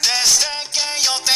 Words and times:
Desde 0.00 0.46
que 0.72 1.02
yo 1.02 1.18
te 1.20 1.32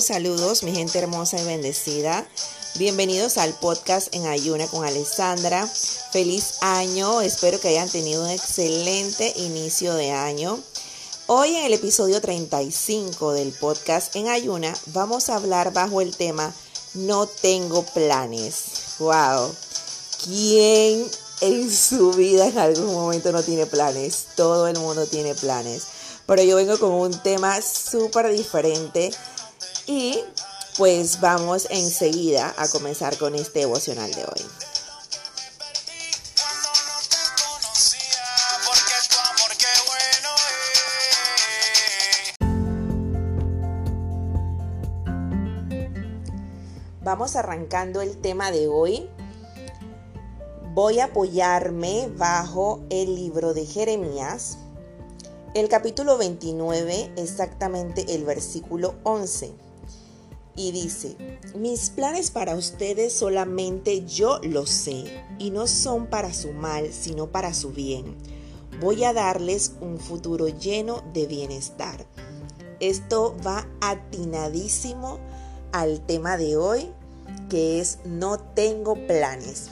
Saludos, 0.00 0.62
mi 0.62 0.72
gente 0.72 0.98
hermosa 0.98 1.38
y 1.38 1.44
bendecida. 1.44 2.26
Bienvenidos 2.76 3.36
al 3.36 3.52
podcast 3.52 4.14
en 4.14 4.26
Ayuna 4.26 4.66
con 4.66 4.86
Alessandra. 4.86 5.66
Feliz 5.66 6.54
año. 6.62 7.20
Espero 7.20 7.60
que 7.60 7.68
hayan 7.68 7.88
tenido 7.88 8.24
un 8.24 8.30
excelente 8.30 9.30
inicio 9.36 9.92
de 9.94 10.12
año. 10.12 10.58
Hoy 11.26 11.54
en 11.54 11.66
el 11.66 11.74
episodio 11.74 12.18
35 12.22 13.34
del 13.34 13.52
podcast 13.52 14.16
en 14.16 14.28
Ayuna 14.28 14.74
vamos 14.86 15.28
a 15.28 15.36
hablar 15.36 15.72
bajo 15.74 16.00
el 16.00 16.16
tema 16.16 16.50
No 16.94 17.26
tengo 17.26 17.82
planes. 17.82 18.96
Wow. 19.00 19.54
¿Quién 20.24 21.10
en 21.42 21.70
su 21.70 22.12
vida 22.12 22.46
en 22.46 22.58
algún 22.58 22.94
momento 22.94 23.32
no 23.32 23.42
tiene 23.42 23.66
planes? 23.66 24.28
Todo 24.34 24.66
el 24.66 24.78
mundo 24.78 25.04
tiene 25.06 25.34
planes. 25.34 25.82
Pero 26.24 26.42
yo 26.42 26.56
vengo 26.56 26.78
con 26.78 26.92
un 26.92 27.12
tema 27.22 27.60
súper 27.60 28.30
diferente 28.30 29.10
y 29.90 30.24
pues 30.78 31.20
vamos 31.20 31.66
enseguida 31.68 32.54
a 32.56 32.68
comenzar 32.68 33.18
con 33.18 33.34
este 33.34 33.58
devocional 33.60 34.08
de 34.12 34.22
hoy. 34.22 34.46
Vamos 47.02 47.34
arrancando 47.34 48.00
el 48.00 48.16
tema 48.20 48.52
de 48.52 48.68
hoy. 48.68 49.10
Voy 50.72 51.00
a 51.00 51.06
apoyarme 51.06 52.08
bajo 52.16 52.80
el 52.90 53.16
libro 53.16 53.54
de 53.54 53.66
Jeremías, 53.66 54.58
el 55.54 55.68
capítulo 55.68 56.16
29, 56.16 57.14
exactamente 57.16 58.14
el 58.14 58.24
versículo 58.24 58.94
11. 59.02 59.69
Y 60.56 60.72
dice, 60.72 61.16
mis 61.54 61.90
planes 61.90 62.30
para 62.30 62.56
ustedes 62.56 63.12
solamente 63.12 64.04
yo 64.04 64.40
los 64.42 64.68
sé, 64.70 65.04
y 65.38 65.50
no 65.50 65.66
son 65.66 66.06
para 66.06 66.34
su 66.34 66.52
mal, 66.52 66.92
sino 66.92 67.28
para 67.28 67.54
su 67.54 67.70
bien. 67.70 68.16
Voy 68.80 69.04
a 69.04 69.12
darles 69.12 69.72
un 69.80 69.98
futuro 69.98 70.48
lleno 70.48 71.02
de 71.12 71.26
bienestar. 71.26 72.06
Esto 72.80 73.36
va 73.46 73.66
atinadísimo 73.80 75.18
al 75.72 76.00
tema 76.00 76.36
de 76.36 76.56
hoy, 76.56 76.90
que 77.48 77.80
es 77.80 77.98
no 78.04 78.38
tengo 78.38 78.94
planes. 79.06 79.70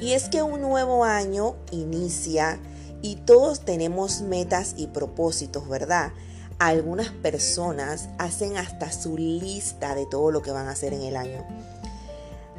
Y 0.00 0.12
es 0.12 0.28
que 0.28 0.42
un 0.42 0.62
nuevo 0.62 1.04
año 1.04 1.56
inicia 1.70 2.60
y 3.02 3.16
todos 3.16 3.60
tenemos 3.60 4.22
metas 4.22 4.74
y 4.76 4.86
propósitos, 4.86 5.68
¿verdad? 5.68 6.12
Algunas 6.60 7.08
personas 7.08 8.10
hacen 8.18 8.58
hasta 8.58 8.92
su 8.92 9.16
lista 9.16 9.94
de 9.94 10.04
todo 10.04 10.30
lo 10.30 10.42
que 10.42 10.50
van 10.50 10.68
a 10.68 10.72
hacer 10.72 10.92
en 10.92 11.00
el 11.00 11.16
año. 11.16 11.42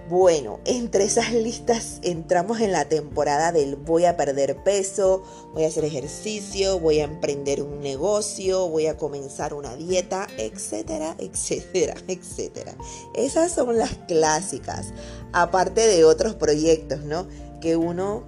Bueno, 0.09 0.59
entre 0.66 1.03
esas 1.03 1.31
listas 1.31 2.00
entramos 2.02 2.62
en 2.62 2.72
la 2.72 2.86
temporada 2.86 3.52
del 3.52 3.76
voy 3.76 4.06
a 4.06 4.18
perder 4.18 4.58
peso, 4.64 5.22
voy 5.53 5.66
a 5.66 5.68
hacer 5.68 5.86
ejercicio, 5.86 6.80
voy 6.80 7.00
a 7.00 7.03
emprender 7.03 7.62
un 7.62 7.80
negocio, 7.80 8.68
voy 8.70 8.88
a 8.88 8.98
comenzar 8.98 9.53
una 9.53 9.76
dieta, 9.76 10.28
etcétera, 10.36 11.16
etcétera, 11.20 11.94
etcétera. 12.08 12.74
Esas 13.14 13.52
son 13.52 13.78
las 13.78 13.94
clásicas, 14.08 14.96
aparte 15.31 15.86
de 15.86 16.06
otros 16.06 16.34
proyectos, 16.34 17.03
¿no? 17.03 17.28
Que 17.62 17.78
uno 17.78 18.24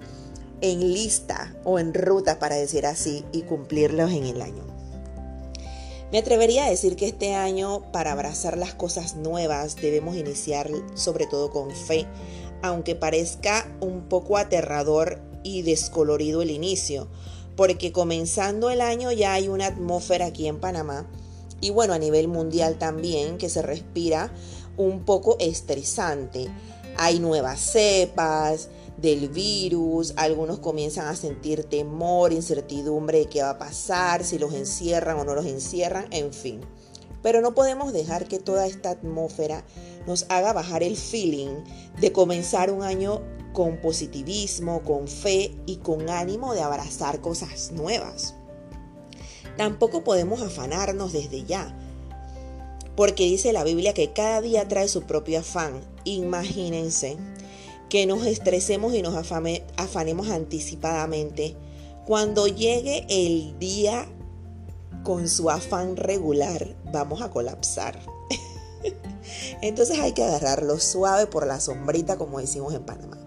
enlista 0.60 1.52
o 1.64 1.80
en 1.80 1.94
ruta, 1.94 2.38
para 2.38 2.54
decir 2.54 2.86
así, 2.86 3.24
y 3.32 3.42
cumplirlos 3.42 4.12
en 4.12 4.22
el 4.22 4.40
año. 4.40 4.73
Me 6.14 6.20
atrevería 6.20 6.66
a 6.66 6.70
decir 6.70 6.94
que 6.94 7.08
este 7.08 7.34
año 7.34 7.90
para 7.90 8.12
abrazar 8.12 8.56
las 8.56 8.72
cosas 8.72 9.16
nuevas 9.16 9.74
debemos 9.74 10.14
iniciar 10.14 10.70
sobre 10.94 11.26
todo 11.26 11.50
con 11.50 11.72
fe, 11.72 12.06
aunque 12.62 12.94
parezca 12.94 13.68
un 13.80 14.02
poco 14.02 14.36
aterrador 14.36 15.20
y 15.42 15.62
descolorido 15.62 16.40
el 16.40 16.52
inicio, 16.52 17.08
porque 17.56 17.90
comenzando 17.90 18.70
el 18.70 18.80
año 18.80 19.10
ya 19.10 19.32
hay 19.32 19.48
una 19.48 19.66
atmósfera 19.66 20.26
aquí 20.26 20.46
en 20.46 20.60
Panamá 20.60 21.04
y 21.60 21.70
bueno 21.70 21.94
a 21.94 21.98
nivel 21.98 22.28
mundial 22.28 22.78
también 22.78 23.36
que 23.36 23.48
se 23.48 23.62
respira 23.62 24.32
un 24.76 25.04
poco 25.04 25.36
estresante. 25.40 26.46
Hay 26.96 27.18
nuevas 27.18 27.58
cepas, 27.58 28.68
del 28.96 29.28
virus, 29.28 30.14
algunos 30.16 30.60
comienzan 30.60 31.08
a 31.08 31.16
sentir 31.16 31.64
temor, 31.64 32.32
incertidumbre 32.32 33.18
de 33.18 33.26
qué 33.26 33.42
va 33.42 33.50
a 33.50 33.58
pasar, 33.58 34.24
si 34.24 34.38
los 34.38 34.54
encierran 34.54 35.18
o 35.18 35.24
no 35.24 35.34
los 35.34 35.46
encierran, 35.46 36.06
en 36.10 36.32
fin. 36.32 36.60
Pero 37.22 37.40
no 37.40 37.54
podemos 37.54 37.92
dejar 37.92 38.28
que 38.28 38.38
toda 38.38 38.66
esta 38.66 38.90
atmósfera 38.90 39.64
nos 40.06 40.26
haga 40.28 40.52
bajar 40.52 40.82
el 40.82 40.96
feeling 40.96 41.64
de 42.00 42.12
comenzar 42.12 42.70
un 42.70 42.82
año 42.82 43.22
con 43.52 43.80
positivismo, 43.80 44.82
con 44.82 45.08
fe 45.08 45.54
y 45.66 45.76
con 45.76 46.10
ánimo 46.10 46.54
de 46.54 46.62
abrazar 46.62 47.20
cosas 47.20 47.72
nuevas. 47.72 48.34
Tampoco 49.56 50.04
podemos 50.04 50.42
afanarnos 50.42 51.12
desde 51.12 51.44
ya, 51.44 51.76
porque 52.96 53.24
dice 53.24 53.52
la 53.52 53.64
Biblia 53.64 53.94
que 53.94 54.12
cada 54.12 54.40
día 54.40 54.68
trae 54.68 54.88
su 54.88 55.02
propio 55.02 55.40
afán. 55.40 55.80
Imagínense 56.04 57.16
que 57.88 58.06
nos 58.06 58.26
estresemos 58.26 58.94
y 58.94 59.02
nos 59.02 59.14
afanemos 59.14 60.28
anticipadamente. 60.28 61.56
Cuando 62.06 62.46
llegue 62.46 63.06
el 63.08 63.58
día 63.58 64.06
con 65.02 65.28
su 65.28 65.50
afán 65.50 65.96
regular, 65.96 66.76
vamos 66.92 67.22
a 67.22 67.30
colapsar. 67.30 67.98
Entonces 69.62 69.98
hay 69.98 70.12
que 70.12 70.24
agarrarlo 70.24 70.78
suave 70.78 71.26
por 71.26 71.46
la 71.46 71.60
sombrita, 71.60 72.16
como 72.18 72.40
decimos 72.40 72.74
en 72.74 72.84
Panamá. 72.84 73.18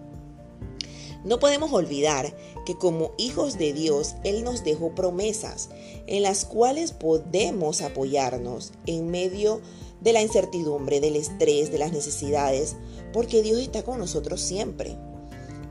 No 1.24 1.40
podemos 1.40 1.72
olvidar 1.72 2.34
que 2.64 2.76
como 2.76 3.12
hijos 3.18 3.58
de 3.58 3.72
Dios, 3.72 4.14
Él 4.24 4.44
nos 4.44 4.62
dejó 4.62 4.94
promesas 4.94 5.68
en 6.06 6.22
las 6.22 6.44
cuales 6.44 6.92
podemos 6.92 7.82
apoyarnos 7.82 8.72
en 8.86 9.10
medio 9.10 9.56
de 9.56 9.62
la 10.02 10.22
incertidumbre, 10.22 11.00
del 11.00 11.16
estrés, 11.16 11.70
de 11.70 11.78
las 11.78 11.92
necesidades, 11.92 12.76
porque 13.12 13.42
Dios 13.42 13.60
está 13.60 13.82
con 13.82 13.98
nosotros 13.98 14.40
siempre. 14.40 14.96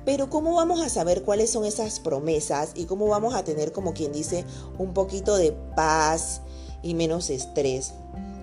Pero 0.05 0.29
¿cómo 0.29 0.55
vamos 0.55 0.81
a 0.81 0.89
saber 0.89 1.23
cuáles 1.23 1.49
son 1.49 1.65
esas 1.65 1.99
promesas 1.99 2.71
y 2.75 2.85
cómo 2.85 3.07
vamos 3.07 3.35
a 3.35 3.43
tener, 3.43 3.71
como 3.71 3.93
quien 3.93 4.13
dice, 4.13 4.45
un 4.77 4.93
poquito 4.93 5.35
de 5.35 5.51
paz 5.75 6.41
y 6.81 6.93
menos 6.93 7.29
estrés? 7.29 7.93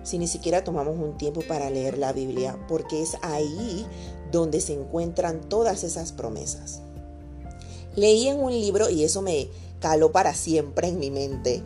Si 0.03 0.19
ni 0.19 0.29
siquiera 0.29 0.65
tomamos 0.65 0.99
un 0.99 1.17
tiempo 1.17 1.41
para 1.49 1.71
leer 1.71 1.97
la 1.97 2.13
Biblia, 2.13 2.59
porque 2.69 3.01
es 3.01 3.17
ahí 3.23 3.87
donde 4.31 4.61
se 4.61 4.75
encuentran 4.75 5.49
todas 5.49 5.85
esas 5.85 6.13
promesas. 6.13 6.83
Leí 7.97 8.29
en 8.29 8.41
un 8.41 8.53
libro, 8.53 8.91
y 8.91 9.05
eso 9.05 9.23
me 9.23 9.49
caló 9.81 10.13
para 10.13 10.35
siempre 10.35 10.89
en 10.89 10.99
mi 10.99 11.11
mente, 11.11 11.63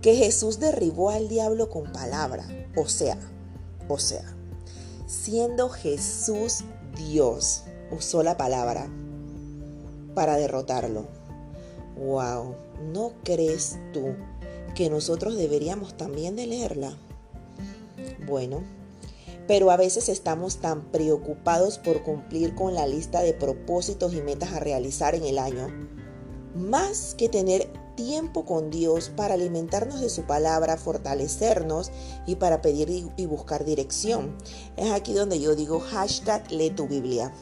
que 0.00 0.14
Jesús 0.14 0.60
derribó 0.60 1.10
al 1.10 1.28
diablo 1.28 1.68
con 1.68 1.92
palabra. 1.92 2.46
O 2.76 2.88
sea, 2.88 3.18
o 3.92 3.98
sea, 3.98 4.34
siendo 5.06 5.68
Jesús 5.68 6.64
Dios, 6.96 7.64
usó 7.90 8.22
la 8.22 8.36
palabra 8.36 8.88
para 10.14 10.36
derrotarlo. 10.36 11.06
Wow, 11.96 12.56
¿no 12.92 13.12
crees 13.22 13.78
tú 13.92 14.14
que 14.74 14.90
nosotros 14.90 15.36
deberíamos 15.36 15.96
también 15.96 16.36
de 16.36 16.46
leerla? 16.46 16.96
Bueno, 18.26 18.62
pero 19.46 19.70
a 19.70 19.76
veces 19.76 20.08
estamos 20.08 20.56
tan 20.58 20.90
preocupados 20.90 21.78
por 21.78 22.02
cumplir 22.02 22.54
con 22.54 22.74
la 22.74 22.86
lista 22.86 23.20
de 23.20 23.34
propósitos 23.34 24.14
y 24.14 24.22
metas 24.22 24.52
a 24.52 24.60
realizar 24.60 25.14
en 25.14 25.24
el 25.24 25.38
año, 25.38 25.68
más 26.54 27.14
que 27.14 27.28
tener 27.28 27.68
tiempo 28.04 28.44
con 28.44 28.70
Dios 28.70 29.10
para 29.14 29.34
alimentarnos 29.34 30.00
de 30.00 30.10
su 30.10 30.22
palabra, 30.22 30.76
fortalecernos 30.76 31.90
y 32.26 32.36
para 32.36 32.60
pedir 32.62 32.88
y- 33.16 33.26
buscar 33.26 33.64
dirección. 33.64 34.36
Es 34.76 34.90
aquí 34.90 35.12
donde 35.12 35.40
yo 35.40 35.54
digo 35.54 35.80
hashtag 35.80 36.50
lee 36.50 36.70
tu 36.70 36.86
Biblia. 36.88 37.32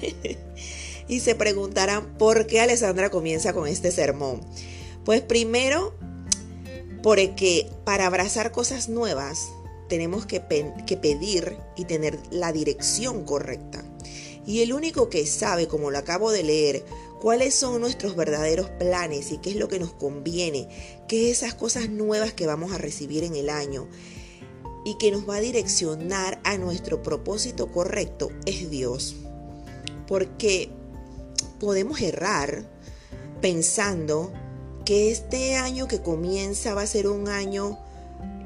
Y 1.08 1.18
se 1.18 1.34
preguntarán 1.34 2.16
por 2.18 2.46
qué 2.46 2.60
Alessandra 2.60 3.10
comienza 3.10 3.52
con 3.52 3.66
este 3.66 3.90
sermón. 3.90 4.42
Pues 5.04 5.22
primero, 5.22 5.92
porque 7.02 7.68
para 7.82 8.06
abrazar 8.06 8.52
cosas 8.52 8.88
nuevas 8.88 9.48
tenemos 9.88 10.24
que, 10.24 10.40
que 10.86 10.96
pedir 10.96 11.56
y 11.76 11.86
tener 11.86 12.16
la 12.30 12.52
dirección 12.52 13.24
correcta. 13.24 13.82
Y 14.46 14.62
el 14.62 14.72
único 14.72 15.08
que 15.10 15.26
sabe, 15.26 15.68
como 15.68 15.90
lo 15.90 15.98
acabo 15.98 16.30
de 16.30 16.42
leer, 16.42 16.84
cuáles 17.20 17.54
son 17.54 17.80
nuestros 17.80 18.16
verdaderos 18.16 18.70
planes 18.70 19.30
y 19.32 19.38
qué 19.38 19.50
es 19.50 19.56
lo 19.56 19.68
que 19.68 19.78
nos 19.78 19.92
conviene, 19.92 20.68
qué 21.08 21.30
es 21.30 21.42
esas 21.42 21.54
cosas 21.54 21.90
nuevas 21.90 22.32
que 22.32 22.46
vamos 22.46 22.72
a 22.72 22.78
recibir 22.78 23.24
en 23.24 23.36
el 23.36 23.50
año 23.50 23.88
y 24.84 24.96
que 24.96 25.10
nos 25.10 25.28
va 25.28 25.36
a 25.36 25.40
direccionar 25.40 26.40
a 26.44 26.56
nuestro 26.56 27.02
propósito 27.02 27.70
correcto 27.70 28.30
es 28.46 28.70
Dios. 28.70 29.16
Porque 30.08 30.70
podemos 31.60 32.00
errar 32.00 32.64
pensando 33.40 34.32
que 34.84 35.10
este 35.10 35.56
año 35.56 35.86
que 35.86 36.00
comienza 36.00 36.74
va 36.74 36.82
a 36.82 36.86
ser 36.86 37.06
un 37.06 37.28
año 37.28 37.78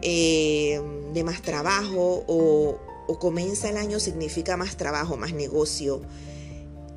eh, 0.03 0.81
de 1.15 1.25
más 1.25 1.41
trabajo 1.43 2.25
o, 2.27 2.79
o 3.07 3.19
comienza 3.19 3.69
el 3.69 3.77
año 3.77 4.01
significa 4.01 4.57
más 4.57 4.77
trabajo, 4.77 5.17
más 5.17 5.33
negocio, 5.33 6.01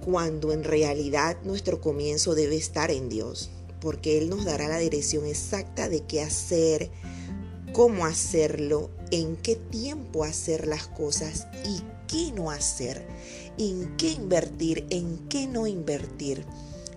cuando 0.03 0.53
en 0.53 0.63
realidad 0.63 1.37
nuestro 1.43 1.81
comienzo 1.81 2.33
debe 2.33 2.55
estar 2.55 2.91
en 2.91 3.09
Dios, 3.09 3.49
porque 3.81 4.17
Él 4.17 4.29
nos 4.29 4.45
dará 4.45 4.67
la 4.67 4.77
dirección 4.77 5.25
exacta 5.25 5.89
de 5.89 6.05
qué 6.05 6.21
hacer, 6.21 6.89
cómo 7.73 8.05
hacerlo, 8.05 8.89
en 9.11 9.35
qué 9.35 9.55
tiempo 9.55 10.23
hacer 10.23 10.67
las 10.67 10.87
cosas 10.87 11.47
y 11.65 11.81
qué 12.07 12.31
no 12.31 12.51
hacer, 12.51 13.05
en 13.57 13.95
qué 13.97 14.11
invertir, 14.11 14.85
en 14.89 15.27
qué 15.27 15.47
no 15.47 15.67
invertir. 15.67 16.45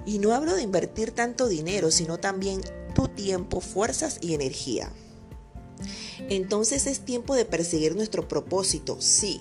Y 0.06 0.18
no 0.18 0.32
hablo 0.32 0.54
de 0.54 0.62
invertir 0.62 1.10
tanto 1.10 1.48
dinero, 1.48 1.90
sino 1.90 2.18
también 2.18 2.60
tu 2.94 3.08
tiempo, 3.08 3.60
fuerzas 3.60 4.18
y 4.20 4.34
energía. 4.34 4.92
Entonces 6.28 6.86
es 6.86 7.00
tiempo 7.00 7.34
de 7.34 7.44
perseguir 7.44 7.96
nuestro 7.96 8.28
propósito, 8.28 8.96
sí, 9.00 9.40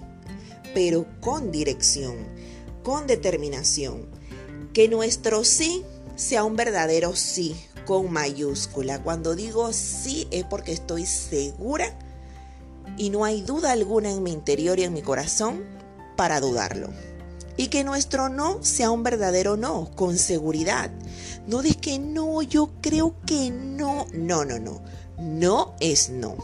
pero 0.73 1.05
con 1.21 1.51
dirección, 1.51 2.15
con 2.83 3.07
determinación. 3.07 4.07
Que 4.73 4.87
nuestro 4.87 5.43
sí 5.43 5.83
sea 6.15 6.43
un 6.43 6.55
verdadero 6.55 7.15
sí, 7.15 7.55
con 7.85 8.11
mayúscula. 8.11 9.01
Cuando 9.01 9.35
digo 9.35 9.73
sí 9.73 10.27
es 10.31 10.43
porque 10.45 10.71
estoy 10.71 11.05
segura 11.05 11.97
y 12.97 13.09
no 13.09 13.25
hay 13.25 13.41
duda 13.41 13.71
alguna 13.71 14.11
en 14.11 14.21
mi 14.23 14.31
interior 14.31 14.79
y 14.79 14.83
en 14.83 14.93
mi 14.93 15.01
corazón 15.01 15.63
para 16.15 16.39
dudarlo. 16.39 16.89
Y 17.59 17.67
que 17.67 17.83
nuestro 17.83 18.29
no 18.29 18.63
sea 18.63 18.89
un 18.89 19.03
verdadero 19.03 19.57
no, 19.57 19.91
con 19.93 20.17
seguridad. 20.17 20.89
No 21.45 21.61
de 21.61 21.75
que 21.75 21.99
no, 21.99 22.41
yo 22.41 22.69
creo 22.79 23.15
que 23.25 23.51
no. 23.51 24.07
No, 24.13 24.45
no, 24.45 24.59
no. 24.59 24.81
No 25.17 25.73
es 25.81 26.09
no. 26.09 26.37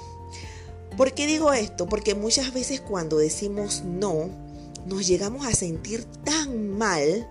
¿Por 0.97 1.13
qué 1.13 1.25
digo 1.25 1.53
esto? 1.53 1.85
Porque 1.85 2.15
muchas 2.15 2.53
veces 2.53 2.81
cuando 2.81 3.17
decimos 3.17 3.83
no, 3.85 4.29
nos 4.85 5.07
llegamos 5.07 5.47
a 5.47 5.53
sentir 5.53 6.03
tan 6.25 6.67
mal 6.77 7.25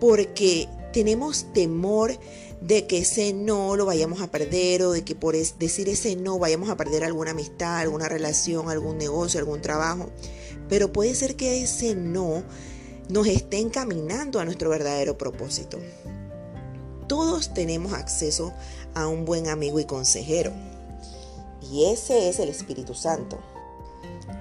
porque 0.00 0.68
tenemos 0.92 1.46
temor 1.52 2.18
de 2.60 2.88
que 2.88 2.98
ese 2.98 3.34
no 3.34 3.76
lo 3.76 3.86
vayamos 3.86 4.20
a 4.20 4.32
perder 4.32 4.82
o 4.82 4.90
de 4.90 5.04
que 5.04 5.14
por 5.14 5.36
decir 5.36 5.88
ese 5.88 6.16
no 6.16 6.40
vayamos 6.40 6.70
a 6.70 6.76
perder 6.76 7.04
alguna 7.04 7.30
amistad, 7.30 7.76
alguna 7.76 8.08
relación, 8.08 8.68
algún 8.68 8.98
negocio, 8.98 9.38
algún 9.38 9.62
trabajo. 9.62 10.10
Pero 10.68 10.92
puede 10.92 11.14
ser 11.14 11.36
que 11.36 11.62
ese 11.62 11.94
no 11.94 12.42
nos 13.08 13.26
esté 13.26 13.58
encaminando 13.58 14.38
a 14.38 14.44
nuestro 14.44 14.70
verdadero 14.70 15.16
propósito. 15.16 15.78
Todos 17.06 17.54
tenemos 17.54 17.94
acceso 17.94 18.52
a 18.94 19.06
un 19.06 19.24
buen 19.24 19.48
amigo 19.48 19.80
y 19.80 19.86
consejero. 19.86 20.52
Y 21.72 21.86
ese 21.86 22.28
es 22.28 22.38
el 22.38 22.50
Espíritu 22.50 22.94
Santo. 22.94 23.38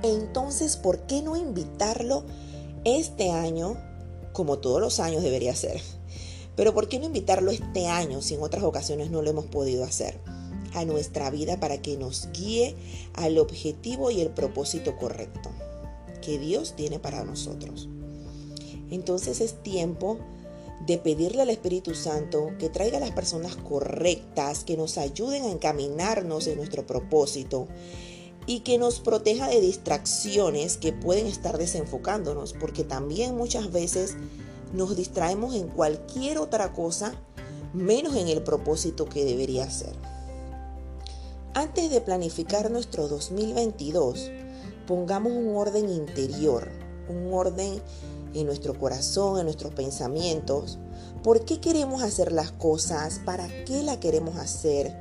Entonces, 0.04 0.76
¿por 0.76 1.00
qué 1.08 1.22
no 1.22 1.38
invitarlo 1.38 2.26
este 2.84 3.32
año, 3.32 3.78
como 4.34 4.60
todos 4.60 4.82
los 4.82 5.00
años 5.00 5.24
debería 5.24 5.56
ser? 5.56 5.82
Pero 6.58 6.74
¿por 6.74 6.90
qué 6.90 7.00
no 7.00 7.06
invitarlo 7.06 7.52
este 7.52 7.88
año 7.88 8.22
si 8.22 8.34
en 8.34 8.42
otras 8.42 8.64
ocasiones 8.64 9.12
no 9.12 9.22
lo 9.22 9.30
hemos 9.30 9.46
podido 9.46 9.86
hacer? 9.86 10.20
A 10.74 10.84
nuestra 10.84 11.30
vida 11.30 11.60
para 11.60 11.82
que 11.82 11.96
nos 11.98 12.30
guíe 12.34 12.76
al 13.14 13.38
objetivo 13.38 14.12
y 14.12 14.20
el 14.20 14.30
propósito 14.30 14.98
correcto 14.98 15.50
que 16.28 16.38
Dios 16.38 16.74
tiene 16.76 17.00
para 17.00 17.24
nosotros. 17.24 17.88
Entonces 18.92 19.40
es 19.40 19.64
tiempo 19.64 20.20
de 20.86 20.98
pedirle 20.98 21.42
al 21.42 21.50
Espíritu 21.50 21.96
Santo 21.96 22.50
que 22.60 22.68
traiga 22.68 22.98
a 22.98 23.00
las 23.00 23.12
personas 23.12 23.56
correctas, 23.56 24.66
que 24.66 24.76
nos 24.76 24.98
ayuden 24.98 25.44
a 25.44 25.52
encaminarnos 25.52 26.48
en 26.48 26.58
nuestro 26.58 26.86
propósito 26.86 27.70
y 28.46 28.60
que 28.60 28.78
nos 28.78 29.00
proteja 29.00 29.48
de 29.48 29.62
distracciones 29.62 30.76
que 30.76 30.92
pueden 30.92 31.28
estar 31.28 31.58
desenfocándonos, 31.58 32.52
porque 32.52 32.84
también 32.84 33.38
muchas 33.38 33.72
veces 33.72 34.18
nos 34.74 34.98
distraemos 34.98 35.56
en 35.56 35.70
cualquier 35.70 36.40
otra 36.40 36.74
cosa 36.74 37.14
menos 37.74 38.18
en 38.18 38.28
el 38.28 38.44
propósito 38.44 39.06
que 39.06 39.24
debería 39.24 39.70
ser. 39.70 39.94
Antes 41.54 41.90
de 41.90 42.02
planificar 42.02 42.70
nuestro 42.70 43.08
2022, 43.08 44.30
pongamos 44.88 45.34
un 45.34 45.56
orden 45.56 45.90
interior, 45.90 46.70
un 47.10 47.32
orden 47.34 47.82
en 48.34 48.46
nuestro 48.46 48.78
corazón, 48.80 49.40
en 49.40 49.46
nuestros 49.46 49.74
pensamientos. 49.74 50.80
¿Por 51.24 51.46
qué 51.46 51.60
queremos 51.60 52.02
hacer 52.02 52.32
las 52.32 52.52
cosas? 52.52 53.20
¿Para 53.26 53.48
qué 53.66 53.84
la 53.84 54.00
queremos 54.00 54.38
hacer? 54.38 54.98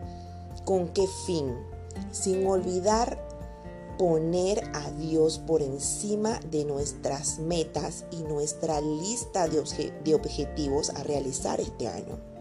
¿Con 0.64 0.88
qué 0.88 1.06
fin? 1.24 1.54
Sin 2.10 2.46
olvidar 2.46 3.24
poner 3.96 4.62
a 4.74 4.90
Dios 4.90 5.38
por 5.38 5.62
encima 5.62 6.38
de 6.50 6.64
nuestras 6.64 7.38
metas 7.38 8.04
y 8.10 8.22
nuestra 8.24 8.80
lista 8.80 9.48
de, 9.48 9.62
de 10.04 10.14
objetivos 10.14 10.90
a 10.90 11.02
realizar 11.02 11.60
este 11.60 11.88
año. 11.88 12.35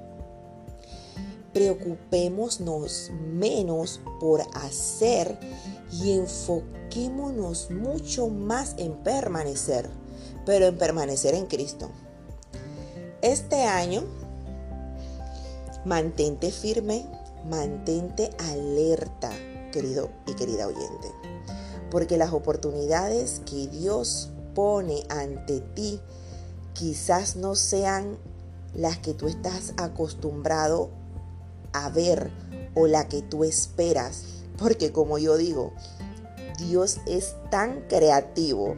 Preocupémonos 1.54 3.12
menos 3.34 4.02
por 4.20 4.42
hacer 4.54 5.38
y 5.92 6.12
enfoquémonos 6.12 7.72
mucho 7.72 8.30
más 8.30 8.76
en 8.78 8.94
permanecer 9.04 9.90
pero 10.46 10.68
en 10.68 10.78
permanecer 10.78 11.34
en 11.34 11.48
Cristo. 11.48 11.90
Este 13.22 13.64
año, 13.64 14.04
mantente 15.84 16.52
firme, 16.52 17.06
mantente 17.50 18.30
alerta, 18.52 19.32
querido 19.72 20.10
y 20.28 20.34
querida 20.34 20.68
oyente, 20.68 21.12
porque 21.90 22.18
las 22.18 22.32
oportunidades 22.32 23.42
que 23.46 23.68
Dios 23.68 24.30
pone 24.54 25.04
ante 25.10 25.60
ti 25.60 26.00
quizás 26.74 27.36
no 27.36 27.56
sean 27.56 28.18
las 28.74 28.98
que 29.00 29.14
tú 29.14 29.28
estás 29.28 29.74
acostumbrado 29.78 30.90
a 30.90 31.05
ver 31.94 32.32
o 32.76 32.88
la 32.88 33.08
que 33.08 33.22
tú 33.22 33.44
esperas, 33.44 34.24
porque 34.58 34.92
como 34.92 35.18
yo 35.18 35.38
digo, 35.38 35.74
Dios 36.60 37.00
es 37.08 37.36
tan 37.50 37.82
creativo 37.88 38.76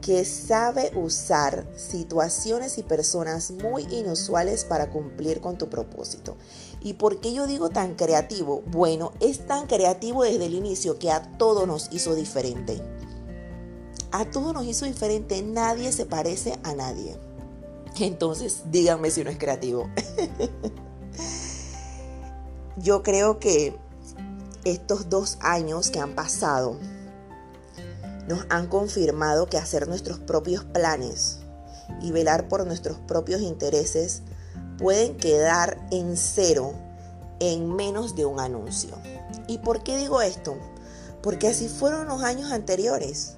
que 0.00 0.24
sabe 0.26 0.92
usar 0.96 1.66
situaciones 1.76 2.76
y 2.76 2.82
personas 2.82 3.50
muy 3.50 3.84
inusuales 3.84 4.64
para 4.64 4.90
cumplir 4.90 5.40
con 5.40 5.56
tu 5.56 5.70
propósito. 5.70 6.36
¿Y 6.82 6.94
por 6.94 7.20
qué 7.20 7.32
yo 7.32 7.46
digo 7.46 7.70
tan 7.70 7.94
creativo? 7.94 8.62
Bueno, 8.66 9.12
es 9.20 9.46
tan 9.46 9.66
creativo 9.66 10.22
desde 10.22 10.44
el 10.44 10.54
inicio 10.54 10.98
que 10.98 11.10
a 11.10 11.38
todos 11.38 11.66
nos 11.66 11.88
hizo 11.90 12.14
diferente. 12.14 12.82
A 14.10 14.26
todos 14.30 14.52
nos 14.52 14.66
hizo 14.66 14.84
diferente, 14.84 15.42
nadie 15.42 15.90
se 15.90 16.04
parece 16.04 16.58
a 16.62 16.74
nadie. 16.74 17.16
Entonces, 17.98 18.64
díganme 18.70 19.10
si 19.10 19.24
no 19.24 19.30
es 19.30 19.38
creativo. 19.38 19.88
yo 22.76 23.02
creo 23.02 23.38
que 23.38 23.76
estos 24.64 25.08
dos 25.10 25.38
años 25.40 25.90
que 25.90 26.00
han 26.00 26.14
pasado, 26.14 26.76
nos 28.26 28.46
han 28.48 28.68
confirmado 28.68 29.46
que 29.46 29.58
hacer 29.58 29.86
nuestros 29.86 30.18
propios 30.18 30.64
planes 30.64 31.40
y 32.00 32.10
velar 32.10 32.48
por 32.48 32.66
nuestros 32.66 32.98
propios 32.98 33.42
intereses 33.42 34.22
pueden 34.78 35.16
quedar 35.16 35.78
en 35.90 36.16
cero 36.16 36.72
en 37.40 37.74
menos 37.74 38.16
de 38.16 38.24
un 38.24 38.40
anuncio. 38.40 38.94
¿Y 39.46 39.58
por 39.58 39.82
qué 39.82 39.98
digo 39.98 40.22
esto? 40.22 40.56
Porque 41.22 41.48
así 41.48 41.68
fueron 41.68 42.08
los 42.08 42.22
años 42.22 42.50
anteriores. 42.50 43.36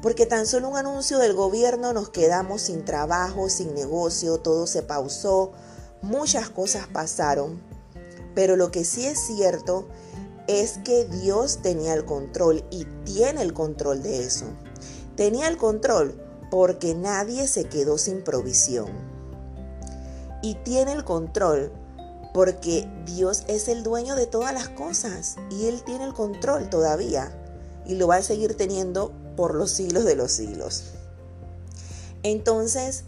Porque 0.00 0.26
tan 0.26 0.46
solo 0.46 0.68
un 0.68 0.76
anuncio 0.76 1.18
del 1.18 1.34
gobierno 1.34 1.92
nos 1.92 2.08
quedamos 2.08 2.62
sin 2.62 2.84
trabajo, 2.84 3.48
sin 3.48 3.74
negocio, 3.74 4.38
todo 4.38 4.66
se 4.66 4.82
pausó, 4.82 5.52
muchas 6.00 6.50
cosas 6.50 6.86
pasaron. 6.88 7.60
Pero 8.34 8.56
lo 8.56 8.70
que 8.70 8.84
sí 8.84 9.06
es 9.06 9.18
cierto 9.18 9.88
es 10.46 10.78
que 10.78 11.04
Dios 11.04 11.60
tenía 11.62 11.94
el 11.94 12.04
control 12.04 12.64
y 12.70 12.86
tiene 13.04 13.42
el 13.42 13.52
control 13.52 14.02
de 14.02 14.24
eso. 14.24 14.46
Tenía 15.16 15.48
el 15.48 15.56
control 15.56 16.20
porque 16.50 16.94
nadie 16.94 17.46
se 17.46 17.64
quedó 17.64 17.98
sin 17.98 18.22
provisión. 18.22 18.90
Y 20.42 20.54
tiene 20.56 20.92
el 20.92 21.04
control 21.04 21.72
porque 22.34 22.88
Dios 23.06 23.44
es 23.46 23.68
el 23.68 23.82
dueño 23.82 24.16
de 24.16 24.26
todas 24.26 24.52
las 24.52 24.68
cosas 24.70 25.36
y 25.50 25.66
Él 25.66 25.82
tiene 25.84 26.04
el 26.04 26.14
control 26.14 26.70
todavía 26.70 27.32
y 27.86 27.94
lo 27.94 28.06
va 28.06 28.16
a 28.16 28.22
seguir 28.22 28.56
teniendo 28.56 29.12
por 29.36 29.54
los 29.54 29.70
siglos 29.70 30.04
de 30.04 30.16
los 30.16 30.32
siglos. 30.32 30.92
Entonces, 32.22 33.04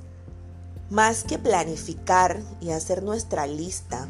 más 0.91 1.25
que 1.25 1.39
planificar 1.39 2.41
y 2.61 2.71
hacer 2.71 3.03
nuestra 3.03 3.47
lista, 3.47 4.09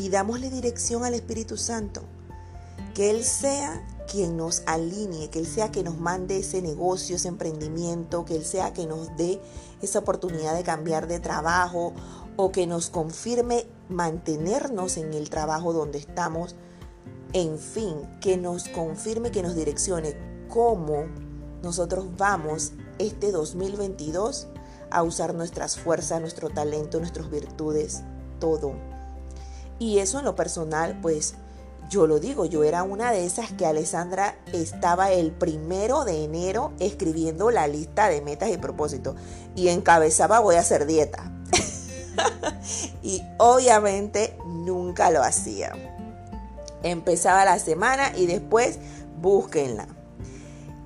pidámosle 0.00 0.48
dirección 0.48 1.04
al 1.04 1.12
Espíritu 1.12 1.58
Santo, 1.58 2.00
que 2.94 3.10
Él 3.10 3.22
sea 3.22 3.86
quien 4.10 4.34
nos 4.34 4.62
alinee, 4.64 5.28
que 5.28 5.40
Él 5.40 5.46
sea 5.46 5.70
que 5.70 5.82
nos 5.82 5.98
mande 5.98 6.38
ese 6.38 6.62
negocio, 6.62 7.16
ese 7.16 7.28
emprendimiento, 7.28 8.24
que 8.24 8.34
Él 8.34 8.46
sea 8.46 8.72
que 8.72 8.86
nos 8.86 9.14
dé 9.18 9.42
esa 9.82 9.98
oportunidad 9.98 10.56
de 10.56 10.62
cambiar 10.62 11.06
de 11.06 11.20
trabajo 11.20 11.92
o 12.36 12.50
que 12.50 12.66
nos 12.66 12.88
confirme 12.88 13.66
mantenernos 13.90 14.96
en 14.96 15.12
el 15.12 15.28
trabajo 15.28 15.74
donde 15.74 15.98
estamos. 15.98 16.56
En 17.34 17.58
fin, 17.58 17.96
que 18.22 18.38
nos 18.38 18.70
confirme, 18.70 19.30
que 19.30 19.42
nos 19.42 19.54
direccione 19.54 20.16
cómo 20.48 21.04
nosotros 21.62 22.06
vamos 22.16 22.72
este 22.98 23.32
2022 23.32 24.48
a 24.90 25.02
usar 25.02 25.34
nuestras 25.34 25.76
fuerzas, 25.76 26.22
nuestro 26.22 26.48
talento, 26.48 27.00
nuestras 27.00 27.30
virtudes, 27.30 28.02
todo. 28.38 28.89
Y 29.80 29.98
eso 29.98 30.18
en 30.18 30.26
lo 30.26 30.36
personal, 30.36 31.00
pues 31.00 31.34
yo 31.88 32.06
lo 32.06 32.20
digo, 32.20 32.44
yo 32.44 32.62
era 32.62 32.82
una 32.82 33.10
de 33.10 33.24
esas 33.24 33.50
que 33.50 33.64
Alessandra 33.64 34.36
estaba 34.52 35.10
el 35.10 35.32
primero 35.32 36.04
de 36.04 36.22
enero 36.22 36.72
escribiendo 36.78 37.50
la 37.50 37.66
lista 37.66 38.08
de 38.08 38.20
metas 38.20 38.50
y 38.50 38.58
propósitos 38.58 39.16
y 39.56 39.68
encabezaba 39.68 40.38
voy 40.38 40.56
a 40.56 40.60
hacer 40.60 40.86
dieta. 40.86 41.32
y 43.02 43.22
obviamente 43.38 44.36
nunca 44.46 45.10
lo 45.10 45.22
hacía. 45.22 45.72
Empezaba 46.82 47.46
la 47.46 47.58
semana 47.58 48.12
y 48.14 48.26
después 48.26 48.78
búsquenla. 49.20 49.88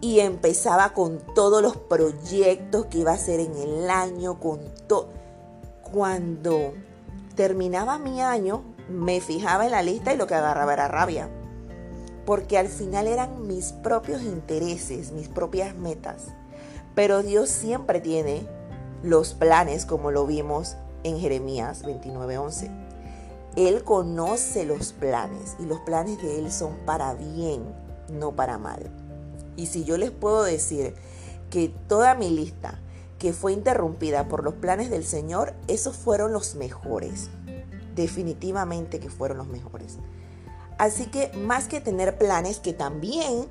Y 0.01 0.21
empezaba 0.21 0.95
con 0.95 1.19
todos 1.35 1.61
los 1.61 1.77
proyectos 1.77 2.87
que 2.87 2.99
iba 2.99 3.11
a 3.11 3.15
hacer 3.15 3.41
en 3.41 3.57
el 3.57 3.91
año, 3.91 4.39
con 4.39 4.61
todo. 4.87 5.09
Cuando 5.83 6.75
terminaba 7.35 7.99
mi 7.99 8.21
año, 8.21 8.74
me 8.89 9.21
fijaba 9.21 9.65
en 9.65 9.73
la 9.73 9.83
lista 9.83 10.13
y 10.13 10.17
lo 10.17 10.27
que 10.27 10.35
agarraba 10.35 10.73
era 10.73 10.89
rabia. 10.89 11.29
Porque 12.27 12.59
al 12.59 12.69
final 12.69 13.07
eran 13.07 13.47
mis 13.47 13.73
propios 13.73 14.23
intereses, 14.23 15.13
mis 15.13 15.29
propias 15.29 15.75
metas. 15.75 16.27
Pero 16.95 17.23
Dios 17.23 17.51
siempre 17.51 18.01
tiene 18.01 18.47
los 19.03 19.35
planes 19.35 19.85
como 19.85 20.11
lo 20.11 20.27
vimos 20.27 20.77
en 21.03 21.19
Jeremías 21.19 21.85
29:11. 21.85 22.71
Él 23.57 23.85
conoce 23.85 24.65
los 24.65 24.93
planes 24.93 25.57
y 25.61 25.67
los 25.67 25.81
planes 25.81 26.21
de 26.23 26.39
Él 26.39 26.51
son 26.51 26.77
para 26.87 27.15
bien, 27.15 27.63
no 28.11 28.33
para 28.33 28.59
mal. 28.59 28.91
Y 29.57 29.67
si 29.67 29.85
yo 29.85 29.97
les 29.97 30.11
puedo 30.11 30.43
decir 30.43 30.95
que 31.51 31.73
toda 31.87 32.15
mi 32.15 32.31
lista 32.31 32.81
que 33.19 33.33
fue 33.33 33.53
interrumpida 33.53 34.27
por 34.29 34.43
los 34.43 34.55
planes 34.55 34.91
del 34.91 35.05
Señor, 35.05 35.55
esos 35.69 35.97
fueron 35.97 36.33
los 36.33 36.57
mejores 36.57 37.31
definitivamente 37.95 39.01
que 39.01 39.11
fueron 39.11 39.39
los 39.39 39.49
mejores. 39.49 39.99
Así 40.79 41.07
que 41.07 41.33
más 41.37 41.67
que 41.69 41.81
tener 41.81 42.19
planes, 42.19 42.59
que 42.59 42.73
también 42.73 43.47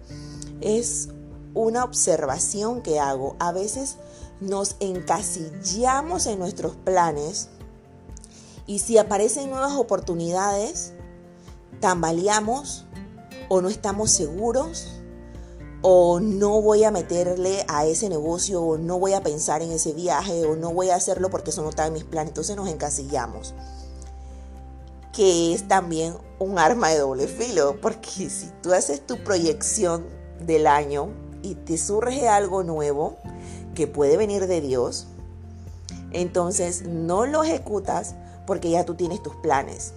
es 0.61 1.09
una 1.53 1.83
observación 1.83 2.81
que 2.81 2.99
hago, 2.99 3.35
a 3.39 3.51
veces 3.51 3.97
nos 4.39 4.75
encasillamos 4.79 6.25
en 6.25 6.39
nuestros 6.39 6.75
planes 6.75 7.49
y 8.65 8.79
si 8.79 8.97
aparecen 8.97 9.49
nuevas 9.49 9.73
oportunidades, 9.73 10.93
tambaleamos 11.79 12.85
o 13.49 13.61
no 13.61 13.69
estamos 13.69 14.11
seguros 14.11 14.87
o 15.81 16.21
no 16.21 16.61
voy 16.61 16.85
a 16.85 16.91
meterle 16.91 17.65
a 17.67 17.85
ese 17.85 18.07
negocio 18.07 18.61
o 18.61 18.77
no 18.77 18.99
voy 18.99 19.13
a 19.13 19.21
pensar 19.21 19.61
en 19.61 19.71
ese 19.71 19.91
viaje 19.91 20.45
o 20.45 20.55
no 20.55 20.73
voy 20.73 20.89
a 20.89 20.95
hacerlo 20.95 21.29
porque 21.29 21.49
eso 21.49 21.61
no 21.61 21.69
está 21.69 21.85
en 21.87 21.93
mis 21.93 22.05
planes. 22.05 22.29
Entonces 22.29 22.55
nos 22.55 22.69
encasillamos 22.69 23.53
que 25.13 25.53
es 25.53 25.67
también 25.67 26.15
un 26.39 26.59
arma 26.59 26.89
de 26.89 26.97
doble 26.97 27.27
filo, 27.27 27.77
porque 27.81 28.29
si 28.29 28.51
tú 28.61 28.73
haces 28.73 29.05
tu 29.05 29.23
proyección 29.23 30.05
del 30.45 30.67
año 30.67 31.09
y 31.41 31.55
te 31.55 31.77
surge 31.77 32.27
algo 32.27 32.63
nuevo 32.63 33.17
que 33.75 33.87
puede 33.87 34.17
venir 34.17 34.47
de 34.47 34.59
Dios, 34.59 35.07
entonces 36.11 36.83
no 36.87 37.25
lo 37.25 37.43
ejecutas 37.43 38.15
porque 38.45 38.71
ya 38.71 38.85
tú 38.85 38.95
tienes 38.95 39.21
tus 39.23 39.35
planes. 39.37 39.93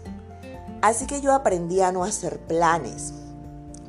Así 0.82 1.06
que 1.06 1.20
yo 1.20 1.32
aprendí 1.32 1.80
a 1.80 1.92
no 1.92 2.04
hacer 2.04 2.38
planes. 2.38 3.14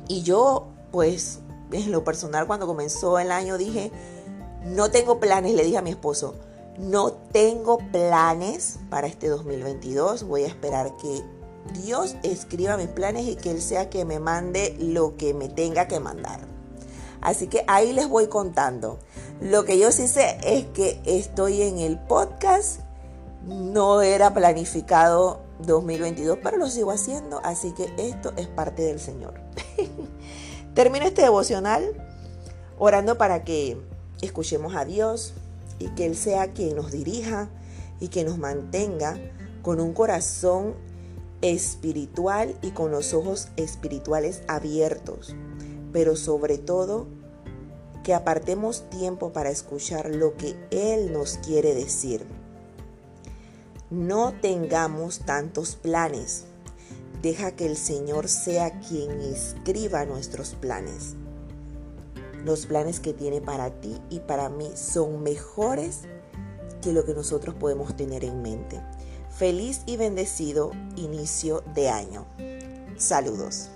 Y 0.08 0.22
yo, 0.22 0.68
pues, 0.90 1.40
en 1.70 1.92
lo 1.92 2.02
personal, 2.04 2.46
cuando 2.46 2.66
comenzó 2.66 3.18
el 3.18 3.30
año 3.30 3.58
dije, 3.58 3.92
no 4.64 4.90
tengo 4.90 5.20
planes, 5.20 5.54
le 5.54 5.64
dije 5.64 5.76
a 5.76 5.82
mi 5.82 5.90
esposo, 5.90 6.34
no 6.78 7.12
tengo 7.12 7.78
planes 7.92 8.78
para 8.90 9.06
este 9.06 9.28
2022. 9.28 10.24
Voy 10.24 10.44
a 10.44 10.46
esperar 10.46 10.96
que 10.96 11.22
Dios 11.82 12.16
escriba 12.22 12.76
mis 12.76 12.88
planes 12.88 13.26
y 13.26 13.36
que 13.36 13.50
Él 13.50 13.60
sea 13.60 13.90
que 13.90 14.04
me 14.04 14.20
mande 14.20 14.76
lo 14.78 15.16
que 15.16 15.34
me 15.34 15.48
tenga 15.48 15.88
que 15.88 16.00
mandar. 16.00 16.40
Así 17.20 17.48
que 17.48 17.64
ahí 17.66 17.92
les 17.92 18.08
voy 18.08 18.28
contando. 18.28 18.98
Lo 19.40 19.64
que 19.64 19.78
yo 19.78 19.90
sí 19.92 20.06
sé 20.08 20.38
es 20.44 20.66
que 20.66 21.00
estoy 21.04 21.62
en 21.62 21.78
el 21.78 21.98
podcast. 21.98 22.80
No 23.44 24.02
era 24.02 24.34
planificado 24.34 25.40
2022, 25.60 26.38
pero 26.42 26.58
lo 26.58 26.68
sigo 26.68 26.92
haciendo. 26.92 27.40
Así 27.42 27.72
que 27.72 27.92
esto 27.98 28.32
es 28.36 28.46
parte 28.46 28.82
del 28.82 29.00
Señor. 29.00 29.34
Termino 30.74 31.06
este 31.06 31.22
devocional 31.22 31.92
orando 32.78 33.18
para 33.18 33.42
que 33.42 33.76
escuchemos 34.22 34.76
a 34.76 34.84
Dios, 34.84 35.34
y 35.78 35.88
que 35.90 36.06
Él 36.06 36.16
sea 36.16 36.52
quien 36.52 36.76
nos 36.76 36.92
dirija 36.92 37.48
y 38.00 38.08
que 38.08 38.24
nos 38.24 38.38
mantenga 38.38 39.18
con 39.62 39.80
un 39.80 39.92
corazón 39.92 40.74
espiritual 41.42 42.56
y 42.62 42.70
con 42.70 42.90
los 42.90 43.14
ojos 43.14 43.48
espirituales 43.56 44.42
abiertos, 44.48 45.34
pero 45.92 46.16
sobre 46.16 46.58
todo 46.58 47.06
que 48.02 48.14
apartemos 48.14 48.88
tiempo 48.90 49.32
para 49.32 49.50
escuchar 49.50 50.14
lo 50.14 50.36
que 50.36 50.56
Él 50.70 51.12
nos 51.12 51.38
quiere 51.38 51.74
decir. 51.74 52.24
No 53.90 54.34
tengamos 54.40 55.20
tantos 55.20 55.76
planes. 55.76 56.44
Deja 57.22 57.52
que 57.52 57.66
el 57.66 57.76
Señor 57.76 58.28
sea 58.28 58.80
quien 58.80 59.10
escriba 59.20 60.04
nuestros 60.04 60.54
planes. 60.54 61.16
Los 62.48 62.64
planes 62.64 62.98
que 62.98 63.12
tiene 63.12 63.42
para 63.42 63.68
ti 63.68 64.00
y 64.08 64.20
para 64.20 64.48
mí 64.48 64.70
son 64.74 65.22
mejores 65.22 66.04
que 66.80 66.94
lo 66.94 67.04
que 67.04 67.12
nosotros 67.12 67.54
podemos 67.54 67.94
tener 67.94 68.24
en 68.24 68.40
mente. 68.40 68.80
Feliz 69.28 69.82
y 69.84 69.98
bendecido 69.98 70.70
inicio 70.96 71.62
de 71.74 71.90
año. 71.90 72.24
Saludos. 72.96 73.68